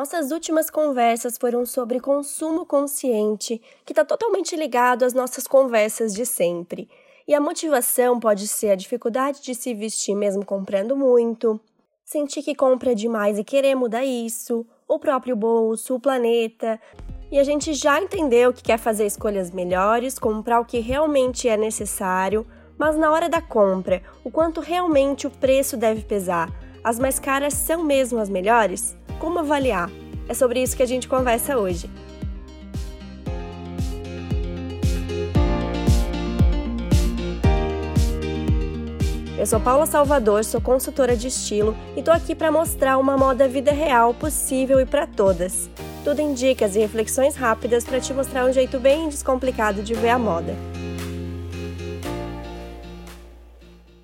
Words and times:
Nossas 0.00 0.30
últimas 0.30 0.70
conversas 0.70 1.36
foram 1.36 1.66
sobre 1.66 2.00
consumo 2.00 2.64
consciente, 2.64 3.60
que 3.84 3.92
está 3.92 4.02
totalmente 4.02 4.56
ligado 4.56 5.04
às 5.04 5.12
nossas 5.12 5.46
conversas 5.46 6.14
de 6.14 6.24
sempre. 6.24 6.88
E 7.28 7.34
a 7.34 7.40
motivação 7.40 8.18
pode 8.18 8.48
ser 8.48 8.70
a 8.70 8.74
dificuldade 8.74 9.42
de 9.42 9.54
se 9.54 9.74
vestir 9.74 10.14
mesmo 10.14 10.42
comprando 10.42 10.96
muito, 10.96 11.60
sentir 12.02 12.42
que 12.42 12.54
compra 12.54 12.94
demais 12.94 13.38
e 13.38 13.44
querer 13.44 13.74
mudar 13.74 14.02
isso, 14.02 14.66
o 14.88 14.98
próprio 14.98 15.36
bolso, 15.36 15.96
o 15.96 16.00
planeta. 16.00 16.80
E 17.30 17.38
a 17.38 17.44
gente 17.44 17.74
já 17.74 18.00
entendeu 18.00 18.54
que 18.54 18.62
quer 18.62 18.78
fazer 18.78 19.04
escolhas 19.04 19.50
melhores, 19.50 20.18
comprar 20.18 20.60
o 20.60 20.64
que 20.64 20.78
realmente 20.78 21.46
é 21.46 21.58
necessário, 21.58 22.46
mas 22.78 22.96
na 22.96 23.12
hora 23.12 23.28
da 23.28 23.42
compra, 23.42 24.02
o 24.24 24.30
quanto 24.30 24.62
realmente 24.62 25.26
o 25.26 25.30
preço 25.30 25.76
deve 25.76 26.00
pesar? 26.00 26.50
As 26.82 26.98
mais 26.98 27.18
caras 27.18 27.52
são 27.52 27.84
mesmo 27.84 28.18
as 28.18 28.30
melhores? 28.30 28.96
Como 29.20 29.38
avaliar? 29.38 29.90
É 30.26 30.32
sobre 30.32 30.62
isso 30.62 30.74
que 30.74 30.82
a 30.82 30.86
gente 30.86 31.06
conversa 31.06 31.58
hoje. 31.58 31.90
Eu 39.38 39.46
sou 39.46 39.60
Paula 39.60 39.84
Salvador, 39.84 40.42
sou 40.42 40.58
consultora 40.58 41.14
de 41.14 41.28
estilo 41.28 41.76
e 41.94 42.02
tô 42.02 42.10
aqui 42.10 42.34
para 42.34 42.50
mostrar 42.50 42.96
uma 42.96 43.18
moda 43.18 43.46
vida 43.46 43.72
real 43.72 44.14
possível 44.14 44.80
e 44.80 44.86
para 44.86 45.06
todas. 45.06 45.68
Tudo 46.02 46.20
em 46.20 46.32
dicas 46.32 46.74
e 46.74 46.78
reflexões 46.78 47.36
rápidas 47.36 47.84
para 47.84 48.00
te 48.00 48.14
mostrar 48.14 48.46
um 48.46 48.52
jeito 48.52 48.80
bem 48.80 49.06
descomplicado 49.10 49.82
de 49.82 49.92
ver 49.92 50.10
a 50.10 50.18
moda. 50.18 50.56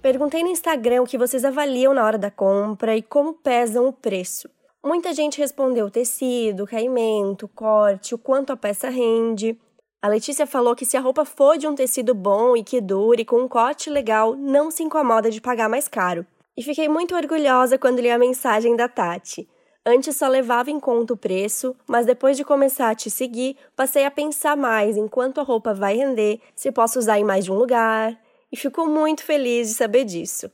Perguntei 0.02 0.42
no 0.42 0.50
Instagram 0.50 1.02
o 1.02 1.06
que 1.06 1.16
vocês 1.16 1.42
avaliam 1.42 1.94
na 1.94 2.04
hora 2.04 2.18
da 2.18 2.30
compra 2.30 2.94
e 2.94 3.00
como 3.02 3.32
pesam 3.32 3.86
o 3.88 3.92
preço. 3.94 4.55
Muita 4.86 5.12
gente 5.12 5.40
respondeu 5.40 5.90
tecido, 5.90 6.64
caimento, 6.64 7.48
corte, 7.48 8.14
o 8.14 8.18
quanto 8.18 8.52
a 8.52 8.56
peça 8.56 8.88
rende. 8.88 9.58
A 10.00 10.06
Letícia 10.06 10.46
falou 10.46 10.76
que 10.76 10.86
se 10.86 10.96
a 10.96 11.00
roupa 11.00 11.24
for 11.24 11.58
de 11.58 11.66
um 11.66 11.74
tecido 11.74 12.14
bom 12.14 12.56
e 12.56 12.62
que 12.62 12.80
dure, 12.80 13.24
com 13.24 13.40
um 13.40 13.48
corte 13.48 13.90
legal, 13.90 14.36
não 14.36 14.70
se 14.70 14.84
incomoda 14.84 15.28
de 15.28 15.40
pagar 15.40 15.68
mais 15.68 15.88
caro. 15.88 16.24
E 16.56 16.62
fiquei 16.62 16.88
muito 16.88 17.16
orgulhosa 17.16 17.76
quando 17.76 17.98
li 17.98 18.08
a 18.08 18.16
mensagem 18.16 18.76
da 18.76 18.88
Tati. 18.88 19.48
Antes 19.84 20.16
só 20.16 20.28
levava 20.28 20.70
em 20.70 20.78
conta 20.78 21.14
o 21.14 21.16
preço, 21.16 21.74
mas 21.88 22.06
depois 22.06 22.36
de 22.36 22.44
começar 22.44 22.90
a 22.90 22.94
te 22.94 23.10
seguir, 23.10 23.56
passei 23.74 24.04
a 24.04 24.10
pensar 24.10 24.56
mais 24.56 24.96
em 24.96 25.08
quanto 25.08 25.40
a 25.40 25.42
roupa 25.42 25.74
vai 25.74 25.96
render, 25.96 26.40
se 26.54 26.70
posso 26.70 27.00
usar 27.00 27.18
em 27.18 27.24
mais 27.24 27.44
de 27.44 27.50
um 27.50 27.56
lugar. 27.56 28.16
E 28.52 28.56
fico 28.56 28.86
muito 28.86 29.24
feliz 29.24 29.66
de 29.66 29.74
saber 29.74 30.04
disso. 30.04 30.48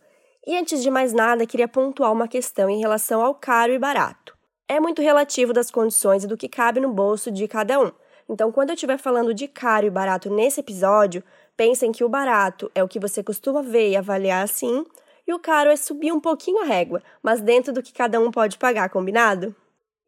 E 0.45 0.57
antes 0.57 0.83
de 0.83 0.91
mais 0.91 1.13
nada, 1.13 1.47
queria 1.47 1.69
pontuar 1.69 2.13
uma 2.13 2.27
questão 2.27 2.69
em 2.69 2.81
relação 2.81 3.25
ao 3.25 3.33
caro 3.33 3.73
e 3.73 3.79
barato. 3.79 4.37
É 4.69 4.81
muito 4.81 5.01
relativo 5.01 5.53
das 5.53 5.71
condições 5.71 6.25
e 6.25 6.27
do 6.27 6.37
que 6.37 6.49
cabe 6.49 6.81
no 6.81 6.93
bolso 6.93 7.31
de 7.31 7.47
cada 7.47 7.79
um. 7.81 7.93
Então, 8.29 8.51
quando 8.51 8.71
eu 8.71 8.75
estiver 8.75 8.99
falando 8.99 9.33
de 9.33 9.47
caro 9.47 9.87
e 9.87 9.91
barato 9.91 10.29
nesse 10.31 10.59
episódio, 10.59 11.23
pensem 11.57 11.93
que 11.93 12.03
o 12.03 12.09
barato 12.09 12.71
é 12.75 12.83
o 12.83 12.89
que 12.89 12.99
você 12.99 13.23
costuma 13.23 13.63
ver 13.63 13.91
e 13.91 13.97
avaliar 13.97 14.43
assim, 14.43 14.85
e 15.27 15.33
o 15.33 15.39
caro 15.39 15.71
é 15.71 15.77
subir 15.77 16.11
um 16.11 16.21
pouquinho 16.21 16.63
a 16.63 16.65
régua, 16.65 17.03
mas 17.23 17.41
dentro 17.41 17.73
do 17.73 17.83
que 17.83 17.93
cada 17.93 18.19
um 18.19 18.31
pode 18.31 18.59
pagar, 18.59 18.89
combinado? 18.91 19.55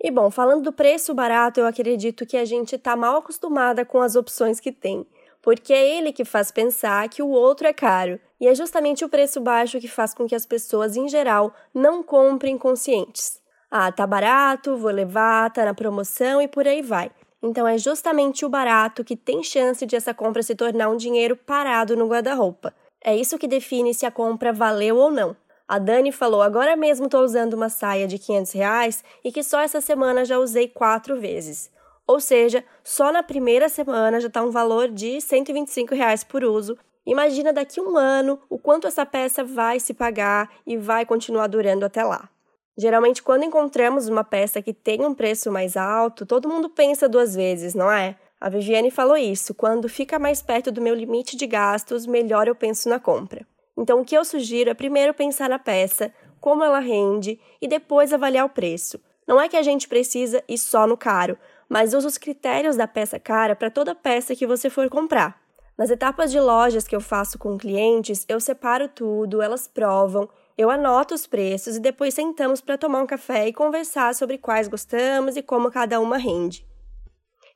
E 0.03 0.11
bom, 0.11 0.31
falando 0.31 0.65
do 0.65 0.73
preço 0.73 1.15
barato, 1.15 1.61
eu 1.61 1.67
acredito 1.67 2.27
que 2.27 2.37
a 2.37 2.45
gente 2.45 2.75
está 2.75 2.97
mal 2.97 3.19
acostumada 3.19 3.85
com 3.85 4.01
as 4.01 4.17
opções 4.17 4.59
que 4.59 4.73
tem 4.73 5.07
porque 5.45 5.75
é 5.75 5.99
ele 5.99 6.11
que 6.11 6.25
faz 6.25 6.51
pensar 6.51 7.07
que 7.11 7.23
o 7.23 7.29
outro 7.29 7.67
é 7.67 7.73
caro. 7.75 8.19
E 8.41 8.49
é 8.49 8.55
justamente 8.55 9.05
o 9.05 9.11
preço 9.11 9.43
baixo 9.43 9.79
que 9.79 9.87
faz 9.87 10.15
com 10.15 10.27
que 10.27 10.35
as 10.35 10.47
pessoas, 10.47 10.97
em 10.97 11.07
geral, 11.07 11.53
não 11.75 12.03
comprem 12.03 12.57
conscientes. 12.57 13.43
Ah, 13.71 13.93
tá 13.93 14.07
barato, 14.07 14.79
vou 14.79 14.91
levar, 14.91 15.53
tá 15.53 15.67
na 15.67 15.75
promoção 15.75 16.41
e 16.41 16.49
por 16.49 16.67
aí 16.67 16.81
vai. 16.81 17.11
Então 17.43 17.69
é 17.69 17.77
justamente 17.77 18.47
o 18.47 18.49
barato 18.49 19.05
que 19.05 19.15
tem 19.15 19.43
chance 19.43 19.85
de 19.85 19.95
essa 19.95 20.15
compra 20.15 20.43
se 20.43 20.55
tornar 20.55 20.89
um 20.89 20.97
dinheiro 20.97 21.37
parado 21.37 21.95
no 21.95 22.09
guarda-roupa. 22.09 22.73
É 23.05 23.15
isso 23.15 23.37
que 23.37 23.47
define 23.47 23.93
se 23.93 24.07
a 24.07 24.11
compra 24.11 24.51
valeu 24.51 24.97
ou 24.97 25.11
não. 25.11 25.37
A 25.69 25.79
Dani 25.79 26.11
falou: 26.11 26.41
agora 26.41 26.75
mesmo 26.75 27.05
estou 27.05 27.23
usando 27.23 27.53
uma 27.53 27.69
saia 27.69 28.07
de 28.07 28.19
500 28.19 28.53
reais 28.53 29.05
e 29.23 29.31
que 29.31 29.43
só 29.43 29.61
essa 29.61 29.83
semana 29.83 30.25
já 30.25 30.39
usei 30.39 30.69
quatro 30.69 31.21
vezes. 31.21 31.71
Ou 32.07 32.21
seja, 32.21 32.65
só 32.83 33.11
na 33.11 33.23
primeira 33.23 33.69
semana 33.69 34.21
já 34.21 34.29
está 34.29 34.43
um 34.43 34.51
valor 34.51 34.89
de 34.89 35.21
125 35.21 35.95
reais 35.95 36.23
por 36.23 36.45
uso. 36.45 36.77
Imagina 37.07 37.53
daqui 37.53 37.81
um 37.81 37.97
ano 37.97 38.41
o 38.49 38.59
quanto 38.59 38.87
essa 38.87 39.07
peça 39.07 39.43
vai 39.43 39.81
se 39.81 39.95
pagar 39.95 40.51
e 40.67 40.77
vai 40.77 41.07
continuar 41.07 41.47
durando 41.47 41.85
até 41.85 42.03
lá. 42.03 42.29
Geralmente, 42.77 43.23
quando 43.23 43.45
encontramos 43.45 44.09
uma 44.09 44.25
peça 44.25 44.61
que 44.61 44.73
tem 44.73 45.05
um 45.05 45.15
preço 45.15 45.51
mais 45.51 45.77
alto, 45.77 46.27
todo 46.27 46.49
mundo 46.49 46.69
pensa 46.69 47.09
duas 47.09 47.35
vezes, 47.35 47.75
não 47.75 47.91
é? 47.91 48.17
A 48.41 48.49
Viviane 48.49 48.91
falou 48.91 49.17
isso: 49.17 49.55
quando 49.55 49.89
fica 49.89 50.19
mais 50.19 50.43
perto 50.43 50.73
do 50.73 50.83
meu 50.83 50.95
limite 50.95 51.37
de 51.37 51.47
gastos, 51.47 52.05
melhor 52.05 52.49
eu 52.49 52.55
penso 52.55 52.89
na 52.89 52.99
compra. 52.99 53.47
Então, 53.77 54.01
o 54.01 54.05
que 54.05 54.17
eu 54.17 54.25
sugiro 54.25 54.71
é 54.71 54.75
primeiro 54.75 55.15
pensar 55.15 55.49
na 55.49 55.59
peça, 55.59 56.13
como 56.41 56.63
ela 56.63 56.79
rende 56.79 57.41
e 57.61 57.67
depois 57.67 58.13
avaliar 58.13 58.45
o 58.45 58.51
preço. 58.51 59.01
Não 59.27 59.41
é 59.41 59.49
que 59.49 59.57
a 59.57 59.63
gente 59.63 59.89
precisa 59.89 60.43
ir 60.47 60.59
só 60.59 60.87
no 60.87 60.97
caro, 60.97 61.39
mas 61.69 61.95
usa 61.95 62.09
os 62.09 62.19
critérios 62.19 62.77
da 62.77 62.87
peça 62.87 63.19
cara 63.19 63.57
para 63.57 63.71
toda 63.71 63.95
peça 63.95 64.35
que 64.35 64.47
você 64.47 64.69
for 64.69 64.89
comprar. 64.89 65.41
Nas 65.77 65.91
etapas 65.91 66.31
de 66.31 66.39
lojas 66.39 66.87
que 66.87 66.95
eu 66.95 67.01
faço 67.01 67.39
com 67.39 67.59
clientes, 67.59 68.25
eu 68.29 68.39
separo 68.39 68.89
tudo, 68.89 69.43
elas 69.43 69.67
provam, 69.67 70.29
eu 70.57 70.71
anoto 70.71 71.15
os 71.15 71.27
preços 71.27 71.77
e 71.77 71.81
depois 71.81 72.15
sentamos 72.15 72.61
para 72.61 72.79
tomar 72.79 73.03
um 73.03 73.07
café 73.07 73.49
e 73.49 73.53
conversar 73.53 74.15
sobre 74.15 74.39
quais 74.39 74.69
gostamos 74.69 75.37
e 75.37 75.43
como 75.43 75.71
cada 75.71 76.01
uma 76.01 76.17
rende. 76.17 76.65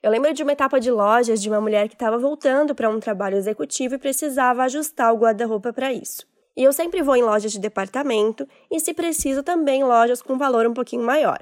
Eu 0.03 0.11
lembro 0.11 0.33
de 0.33 0.43
uma 0.43 0.53
etapa 0.53 0.81
de 0.81 0.91
lojas 0.91 1.41
de 1.41 1.49
uma 1.49 1.61
mulher 1.61 1.89
que 1.89 1.95
estava 1.95 2.19
voltando 2.19 2.75
para 2.75 2.89
um 2.89 3.01
trabalho 3.01 3.37
executivo 3.37 3.95
e 3.95 3.99
precisava 3.99 4.65
ajustar 4.65 5.13
o 5.13 5.19
guarda-roupa 5.19 5.73
para 5.73 5.93
isso. 5.93 6.27
E 6.57 6.65
eu 6.65 6.73
sempre 6.73 7.03
vou 7.03 7.15
em 7.15 7.23
lojas 7.23 7.53
de 7.53 7.61
departamento 7.61 8.47
e, 8.69 8.81
se 8.81 8.93
preciso, 8.93 9.45
também 9.45 9.85
lojas 9.85 10.21
com 10.21 10.37
valor 10.37 10.67
um 10.67 10.75
pouquinho 10.75 11.05
maior. 11.05 11.39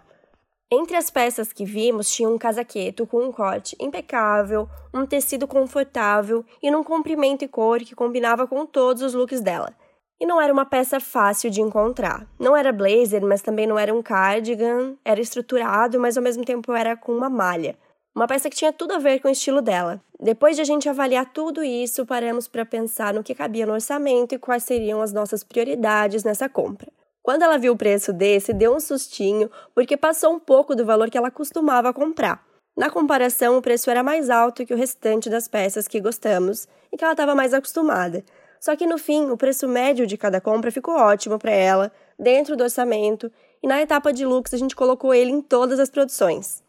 Entre 0.69 0.97
as 0.97 1.10
peças 1.10 1.53
que 1.53 1.65
vimos 1.65 2.10
tinha 2.10 2.28
um 2.28 2.37
casaqueto 2.37 3.06
com 3.06 3.22
um 3.22 3.31
corte 3.31 3.77
impecável, 3.78 4.69
um 4.93 5.06
tecido 5.06 5.47
confortável 5.47 6.44
e 6.60 6.72
num 6.72 6.82
comprimento 6.82 7.44
e 7.44 7.49
cor 7.49 7.78
que 7.78 7.94
combinava 7.94 8.49
com 8.49 8.66
todos 8.66 9.00
os 9.00 9.15
looks 9.15 9.41
dela. 9.41 9.72
E 10.19 10.27
não 10.27 10.41
era 10.41 10.53
uma 10.53 10.65
peça 10.65 10.99
fácil 10.99 11.50
de 11.50 11.60
encontrar. 11.60 12.27
Não 12.37 12.56
era 12.56 12.72
blazer, 12.72 13.25
mas 13.25 13.43
também 13.43 13.65
não 13.65 13.78
era 13.78 13.94
um 13.94 14.03
cardigan, 14.03 14.97
era 15.04 15.21
estruturado, 15.21 16.00
mas 16.00 16.16
ao 16.16 16.22
mesmo 16.22 16.44
tempo 16.44 16.72
era 16.72 16.97
com 16.97 17.12
uma 17.12 17.31
malha. 17.31 17.78
Uma 18.12 18.27
peça 18.27 18.50
que 18.50 18.56
tinha 18.56 18.72
tudo 18.72 18.94
a 18.94 18.98
ver 18.98 19.21
com 19.21 19.28
o 19.28 19.31
estilo 19.31 19.62
dela. 19.62 20.03
Depois 20.19 20.56
de 20.56 20.62
a 20.62 20.65
gente 20.65 20.88
avaliar 20.88 21.33
tudo 21.33 21.62
isso, 21.62 22.04
paramos 22.04 22.48
para 22.48 22.66
pensar 22.66 23.15
no 23.15 23.22
que 23.22 23.37
cabia 23.37 23.66
no 23.66 23.75
orçamento 23.75 24.34
e 24.34 24.38
quais 24.38 24.65
seriam 24.65 25.00
as 25.00 25.12
nossas 25.12 25.44
prioridades 25.44 26.25
nessa 26.25 26.48
compra. 26.48 26.91
Quando 27.26 27.42
ela 27.42 27.59
viu 27.59 27.72
o 27.72 27.76
preço 27.76 28.12
desse, 28.12 28.53
deu 28.53 28.72
um 28.72 28.78
sustinho, 28.78 29.50
porque 29.75 29.97
passou 29.97 30.32
um 30.32 30.38
pouco 30.38 30.76
do 30.76 30.87
valor 30.87 31.10
que 31.10 31.19
ela 31.19 31.28
costumava 31.28 31.92
comprar. 31.92 32.47
Na 32.76 32.88
comparação, 32.88 33.59
o 33.59 33.60
preço 33.60 33.91
era 33.91 34.00
mais 34.00 34.31
alto 34.31 34.64
que 34.64 34.72
o 34.72 34.76
restante 34.76 35.28
das 35.28 35.48
peças 35.48 35.88
que 35.88 36.00
gostamos 36.00 36.69
e 36.92 36.97
que 36.97 37.03
ela 37.03 37.15
estava 37.15 37.34
mais 37.34 37.53
acostumada. 37.53 38.25
Só 38.60 38.76
que 38.76 38.86
no 38.86 38.97
fim, 38.97 39.28
o 39.28 39.36
preço 39.36 39.66
médio 39.66 40.06
de 40.06 40.16
cada 40.16 40.41
compra 40.41 40.70
ficou 40.70 40.94
ótimo 40.94 41.36
para 41.36 41.50
ela, 41.50 41.91
dentro 42.16 42.54
do 42.54 42.62
orçamento, 42.62 43.28
e 43.60 43.66
na 43.66 43.82
etapa 43.82 44.12
de 44.12 44.25
looks 44.25 44.54
a 44.54 44.56
gente 44.56 44.76
colocou 44.76 45.12
ele 45.12 45.32
em 45.32 45.42
todas 45.42 45.81
as 45.81 45.91
produções. 45.91 46.62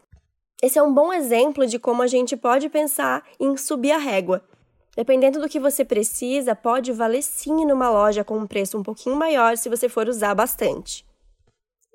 Esse 0.63 0.79
é 0.79 0.81
um 0.81 0.91
bom 0.91 1.13
exemplo 1.13 1.67
de 1.67 1.77
como 1.77 2.01
a 2.01 2.07
gente 2.07 2.35
pode 2.35 2.67
pensar 2.67 3.23
em 3.39 3.55
subir 3.57 3.91
a 3.91 3.99
régua 3.99 4.41
Dependendo 4.97 5.39
do 5.39 5.47
que 5.47 5.59
você 5.59 5.85
precisa, 5.85 6.55
pode 6.55 6.91
valer 6.91 7.21
sim 7.21 7.67
numa 7.67 7.87
loja 7.87 8.23
com 8.23 8.35
um 8.35 8.47
preço 8.47 8.79
um 8.79 8.81
pouquinho 8.81 9.15
maior 9.15 9.55
se 9.55 9.69
você 9.69 9.87
for 9.87 10.09
usar 10.09 10.33
bastante. 10.33 11.05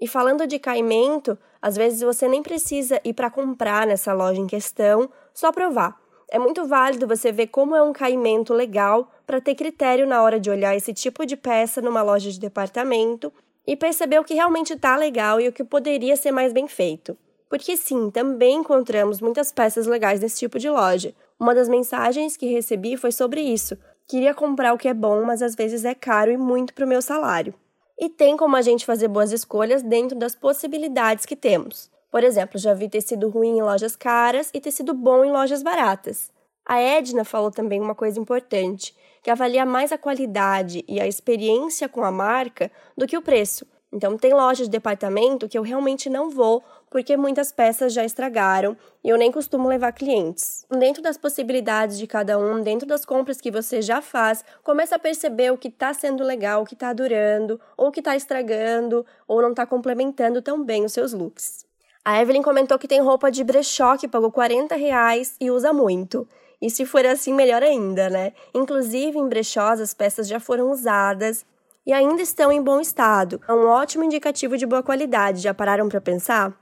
E 0.01 0.07
falando 0.07 0.47
de 0.47 0.57
caimento, 0.61 1.37
às 1.61 1.75
vezes 1.75 2.01
você 2.01 2.29
nem 2.29 2.45
precisa 2.45 3.01
ir 3.03 3.13
para 3.13 3.29
comprar 3.29 3.89
nessa 3.89 4.13
loja 4.13 4.41
em 4.41 4.47
questão, 4.47 5.11
só 5.35 5.51
provar. 5.51 6.01
É 6.31 6.39
muito 6.39 6.65
válido 6.65 7.09
você 7.09 7.33
ver 7.33 7.49
como 7.49 7.75
é 7.75 7.83
um 7.83 7.93
caimento 7.93 8.55
legal 8.55 9.11
para 9.27 9.41
ter 9.41 9.57
critério 9.57 10.07
na 10.07 10.23
hora 10.23 10.39
de 10.39 10.49
olhar 10.49 10.77
esse 10.77 10.95
tipo 10.95 11.27
de 11.27 11.37
peça 11.37 11.83
numa 11.83 12.03
loja 12.03 12.31
de 12.31 12.39
departamento 12.39 13.33
e 13.67 13.75
perceber 13.75 14.21
o 14.21 14.25
que 14.25 14.35
realmente 14.35 14.75
está 14.75 14.97
legal 14.97 15.41
e 15.41 15.49
o 15.49 15.53
que 15.53 15.65
poderia 15.65 16.15
ser 16.15 16.31
mais 16.31 16.53
bem 16.53 16.69
feito. 16.69 17.19
Porque 17.49 17.77
sim, 17.77 18.11
também 18.11 18.59
encontramos 18.59 19.21
muitas 19.21 19.51
peças 19.51 19.87
legais 19.87 20.21
nesse 20.21 20.39
tipo 20.39 20.59
de 20.59 20.71
loja, 20.71 21.13
uma 21.43 21.57
das 21.57 21.69
mensagens 21.69 22.37
que 22.37 22.47
recebi 22.47 22.97
foi 22.97 23.11
sobre 23.11 23.41
isso. 23.41 23.77
Queria 24.07 24.33
comprar 24.33 24.73
o 24.73 24.79
que 24.79 24.87
é 24.87 24.95
bom, 24.95 25.25
mas 25.25 25.43
às 25.43 25.57
vezes 25.57 25.85
é 25.85 25.93
caro 25.93 26.31
e 26.31 26.37
muito 26.37 26.73
para 26.73 26.85
o 26.85 26.89
meu 26.89 27.03
salário. 27.03 27.53
E 27.99 28.09
tem 28.09 28.37
como 28.37 28.55
a 28.55 28.63
gente 28.63 28.87
fazer 28.87 29.09
boas 29.09 29.33
escolhas 29.33 29.83
dentro 29.83 30.17
das 30.17 30.37
possibilidades 30.37 31.27
que 31.27 31.35
temos. 31.35 31.91
Por 32.13 32.23
exemplo, 32.23 32.61
já 32.61 32.73
vi 32.75 32.89
tecido 32.89 33.29
ruim 33.29 33.59
em 33.59 33.63
lojas 33.63 33.97
caras 33.97 34.51
e 34.55 34.61
tecido 34.61 34.95
bom 34.95 35.25
em 35.25 35.33
lojas 35.33 35.65
baratas. 35.65 36.31
A 36.65 36.79
Edna 36.81 37.25
falou 37.25 37.51
também 37.51 37.81
uma 37.81 37.95
coisa 37.95 38.21
importante, 38.21 38.95
que 39.21 39.31
avalia 39.31 39.67
mais 39.67 39.91
a 39.91 39.99
qualidade 39.99 40.85
e 40.87 41.01
a 41.01 41.09
experiência 41.09 41.89
com 41.89 42.05
a 42.05 42.13
marca 42.13 42.71
do 42.97 43.05
que 43.05 43.17
o 43.17 43.23
preço. 43.23 43.67
Então, 43.93 44.17
tem 44.17 44.33
lojas 44.33 44.69
de 44.69 44.71
departamento 44.71 45.49
que 45.49 45.59
eu 45.59 45.63
realmente 45.63 46.09
não 46.09 46.31
vou 46.31 46.63
porque 46.93 47.17
muitas 47.17 47.51
peças 47.51 47.95
já 47.95 48.05
estragaram 48.05 48.77
e 49.03 49.09
eu 49.09 49.17
nem 49.17 49.33
costumo 49.33 49.67
levar 49.67 49.93
clientes. 49.93 50.67
Dentro 50.71 51.03
das 51.03 51.17
possibilidades 51.17 51.99
de 51.99 52.07
cada 52.07 52.39
um, 52.39 52.61
dentro 52.61 52.87
das 52.87 53.07
compras 53.07 53.41
que 53.41 53.51
você 53.51 53.81
já 53.81 54.03
faz, 54.03 54.45
começa 54.63 54.97
a 54.97 54.99
perceber 54.99 55.51
o 55.51 55.57
que 55.57 55.69
está 55.69 55.95
sendo 55.95 56.23
legal, 56.23 56.63
o 56.63 56.67
que 56.67 56.75
está 56.75 56.93
durando, 56.93 57.59
ou 57.79 57.89
o 57.89 57.91
que 57.91 58.01
está 58.01 58.15
estragando, 58.15 59.07
ou 59.27 59.41
não 59.41 59.51
está 59.51 59.65
complementando 59.65 60.43
tão 60.43 60.63
bem 60.63 60.85
os 60.85 60.93
seus 60.93 61.15
looks. 61.15 61.65
A 62.05 62.21
Evelyn 62.21 62.43
comentou 62.43 62.79
que 62.79 62.87
tem 62.87 63.01
roupa 63.01 63.31
de 63.31 63.43
brechó 63.43 63.97
que 63.97 64.07
pagou 64.07 64.31
40 64.31 64.77
reais 64.77 65.35
e 65.41 65.51
usa 65.51 65.73
muito. 65.73 66.29
E 66.61 66.69
se 66.69 66.85
for 66.85 67.07
assim, 67.07 67.33
melhor 67.33 67.63
ainda, 67.63 68.11
né? 68.11 68.35
Inclusive, 68.55 69.19
em 69.19 69.29
brechós, 69.29 69.81
as 69.81 69.95
peças 69.95 70.29
já 70.29 70.39
foram 70.39 70.71
usadas 70.71 71.47
e 71.87 71.93
ainda 71.93 72.21
estão 72.23 72.53
em 72.53 72.63
bom 72.63 72.81
estado. 72.81 73.41
É 73.49 73.53
um 73.53 73.67
ótimo 73.67 74.05
indicativo 74.05 74.59
de 74.59 74.67
boa 74.67 74.83
qualidade. 74.83 75.41
Já 75.41 75.55
pararam 75.55 75.89
para 75.89 76.01
pensar? 76.01 76.62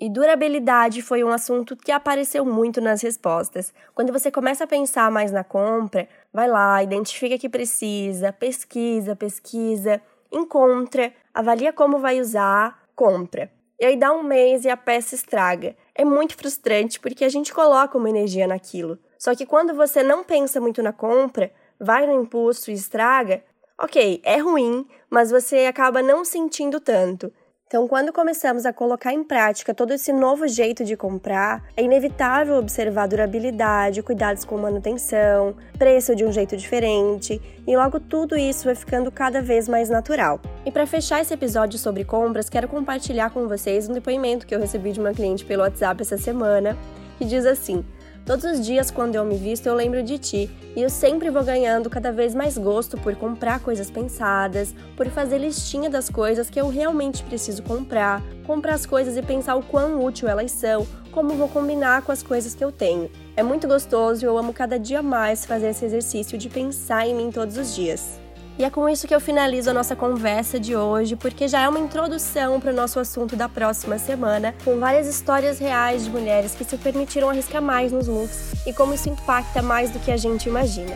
E 0.00 0.08
durabilidade 0.08 1.02
foi 1.02 1.22
um 1.22 1.28
assunto 1.28 1.76
que 1.76 1.92
apareceu 1.92 2.42
muito 2.42 2.80
nas 2.80 3.02
respostas. 3.02 3.70
Quando 3.94 4.10
você 4.10 4.30
começa 4.30 4.64
a 4.64 4.66
pensar 4.66 5.10
mais 5.10 5.30
na 5.30 5.44
compra, 5.44 6.08
vai 6.32 6.48
lá, 6.48 6.82
identifica 6.82 7.36
que 7.36 7.50
precisa, 7.50 8.32
pesquisa, 8.32 9.14
pesquisa, 9.14 10.00
encontra, 10.32 11.12
avalia 11.34 11.70
como 11.70 11.98
vai 11.98 12.18
usar, 12.18 12.82
compra. 12.96 13.52
E 13.78 13.84
aí 13.84 13.96
dá 13.96 14.10
um 14.10 14.22
mês 14.22 14.64
e 14.64 14.70
a 14.70 14.76
peça 14.76 15.14
estraga. 15.14 15.76
É 15.94 16.02
muito 16.02 16.34
frustrante 16.34 16.98
porque 16.98 17.22
a 17.22 17.28
gente 17.28 17.52
coloca 17.52 17.98
uma 17.98 18.08
energia 18.08 18.46
naquilo. 18.46 18.98
Só 19.18 19.34
que 19.34 19.44
quando 19.44 19.74
você 19.74 20.02
não 20.02 20.24
pensa 20.24 20.62
muito 20.62 20.82
na 20.82 20.94
compra, 20.94 21.52
vai 21.78 22.06
no 22.06 22.22
impulso 22.22 22.70
e 22.70 22.74
estraga, 22.74 23.44
ok, 23.78 24.22
é 24.24 24.38
ruim, 24.38 24.86
mas 25.10 25.30
você 25.30 25.66
acaba 25.66 26.02
não 26.02 26.24
sentindo 26.24 26.80
tanto. 26.80 27.30
Então, 27.70 27.86
quando 27.86 28.12
começamos 28.12 28.66
a 28.66 28.72
colocar 28.72 29.12
em 29.12 29.22
prática 29.22 29.72
todo 29.72 29.92
esse 29.92 30.12
novo 30.12 30.48
jeito 30.48 30.84
de 30.84 30.96
comprar, 30.96 31.62
é 31.76 31.84
inevitável 31.84 32.56
observar 32.56 33.06
durabilidade, 33.06 34.02
cuidados 34.02 34.44
com 34.44 34.58
manutenção, 34.58 35.54
preço 35.78 36.16
de 36.16 36.24
um 36.24 36.32
jeito 36.32 36.56
diferente, 36.56 37.40
e 37.64 37.76
logo 37.76 38.00
tudo 38.00 38.36
isso 38.36 38.64
vai 38.64 38.74
ficando 38.74 39.12
cada 39.12 39.40
vez 39.40 39.68
mais 39.68 39.88
natural. 39.88 40.40
E 40.66 40.72
para 40.72 40.84
fechar 40.84 41.20
esse 41.20 41.32
episódio 41.32 41.78
sobre 41.78 42.02
compras, 42.02 42.50
quero 42.50 42.66
compartilhar 42.66 43.30
com 43.30 43.46
vocês 43.46 43.88
um 43.88 43.92
depoimento 43.92 44.48
que 44.48 44.54
eu 44.56 44.58
recebi 44.58 44.90
de 44.90 44.98
uma 44.98 45.12
cliente 45.12 45.44
pelo 45.44 45.62
WhatsApp 45.62 46.02
essa 46.02 46.18
semana, 46.18 46.76
que 47.18 47.24
diz 47.24 47.46
assim: 47.46 47.84
Todos 48.30 48.44
os 48.44 48.64
dias, 48.64 48.92
quando 48.92 49.16
eu 49.16 49.24
me 49.24 49.36
visto, 49.36 49.66
eu 49.66 49.74
lembro 49.74 50.04
de 50.04 50.16
ti 50.16 50.48
e 50.76 50.80
eu 50.80 50.88
sempre 50.88 51.30
vou 51.30 51.42
ganhando 51.42 51.90
cada 51.90 52.12
vez 52.12 52.32
mais 52.32 52.56
gosto 52.56 52.96
por 52.96 53.16
comprar 53.16 53.58
coisas 53.58 53.90
pensadas, 53.90 54.72
por 54.96 55.08
fazer 55.08 55.38
listinha 55.38 55.90
das 55.90 56.08
coisas 56.08 56.48
que 56.48 56.60
eu 56.60 56.68
realmente 56.68 57.24
preciso 57.24 57.60
comprar, 57.64 58.22
comprar 58.46 58.74
as 58.74 58.86
coisas 58.86 59.16
e 59.16 59.22
pensar 59.22 59.56
o 59.56 59.64
quão 59.64 60.04
útil 60.04 60.28
elas 60.28 60.52
são, 60.52 60.86
como 61.10 61.34
vou 61.34 61.48
combinar 61.48 62.02
com 62.02 62.12
as 62.12 62.22
coisas 62.22 62.54
que 62.54 62.62
eu 62.62 62.70
tenho. 62.70 63.10
É 63.36 63.42
muito 63.42 63.66
gostoso 63.66 64.24
e 64.24 64.26
eu 64.28 64.38
amo 64.38 64.52
cada 64.52 64.78
dia 64.78 65.02
mais 65.02 65.44
fazer 65.44 65.70
esse 65.70 65.84
exercício 65.84 66.38
de 66.38 66.48
pensar 66.48 67.08
em 67.08 67.16
mim 67.16 67.32
todos 67.32 67.56
os 67.56 67.74
dias. 67.74 68.19
E 68.60 68.62
é 68.62 68.68
com 68.68 68.86
isso 68.86 69.08
que 69.08 69.14
eu 69.14 69.20
finalizo 69.22 69.70
a 69.70 69.72
nossa 69.72 69.96
conversa 69.96 70.60
de 70.60 70.76
hoje, 70.76 71.16
porque 71.16 71.48
já 71.48 71.62
é 71.62 71.68
uma 71.68 71.78
introdução 71.78 72.60
para 72.60 72.70
o 72.70 72.74
nosso 72.74 73.00
assunto 73.00 73.34
da 73.34 73.48
próxima 73.48 73.96
semana, 73.96 74.54
com 74.62 74.78
várias 74.78 75.06
histórias 75.06 75.58
reais 75.58 76.04
de 76.04 76.10
mulheres 76.10 76.54
que 76.54 76.62
se 76.62 76.76
permitiram 76.76 77.30
arriscar 77.30 77.62
mais 77.62 77.90
nos 77.90 78.06
looks 78.06 78.52
e 78.66 78.74
como 78.74 78.92
isso 78.92 79.08
impacta 79.08 79.62
mais 79.62 79.88
do 79.88 79.98
que 79.98 80.10
a 80.10 80.16
gente 80.18 80.46
imagina. 80.46 80.94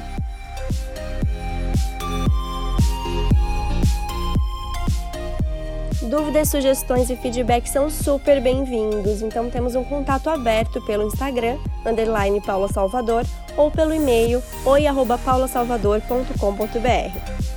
Dúvidas, 6.03 6.51
sugestões 6.51 7.09
e 7.09 7.17
feedback 7.17 7.67
são 7.67 7.89
super 7.89 8.43
bem-vindos, 8.43 9.23
então 9.23 9.49
temos 9.49 9.75
um 9.75 9.85
contato 9.85 10.29
aberto 10.29 10.83
pelo 10.83 11.05
Instagram, 11.05 11.57
underline 11.87 12.43
Paula 12.43 12.69
Salvador, 12.69 13.25
ou 13.57 13.71
pelo 13.71 13.95
e-mail 13.95 14.43
oi.paulasalvador.com.br. 14.67 17.54